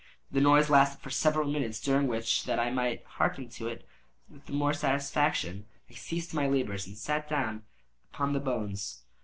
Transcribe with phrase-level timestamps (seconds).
[0.31, 3.87] The noise lasted for several minutes, during which, that I might hearken to it
[4.27, 7.65] with the more satisfaction, I ceased my labors and sat down
[8.11, 9.03] upon the bones.